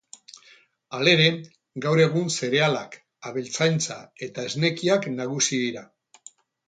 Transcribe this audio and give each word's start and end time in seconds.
Halere, 0.99 1.27
gaur 1.85 2.01
egun 2.05 2.33
zerealak, 2.37 2.97
abeltzaintza 3.33 3.99
eta 4.29 4.47
esnekiak 4.51 5.07
nagusi 5.21 5.61
dira. 5.67 5.85